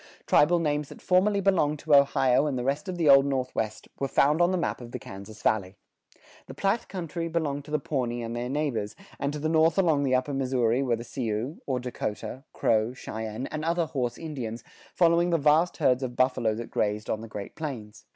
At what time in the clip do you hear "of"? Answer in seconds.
2.89-2.97, 4.81-4.93, 16.01-16.15